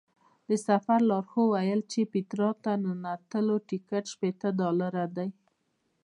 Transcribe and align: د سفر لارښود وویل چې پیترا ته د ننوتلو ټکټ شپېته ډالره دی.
د 0.49 0.51
سفر 0.67 0.99
لارښود 1.09 1.45
وویل 1.49 1.81
چې 1.91 2.01
پیترا 2.13 2.49
ته 2.63 2.71
د 2.77 2.81
ننوتلو 2.85 3.55
ټکټ 3.67 4.03
شپېته 4.13 4.47
ډالره 4.59 5.05
دی. 5.15 5.29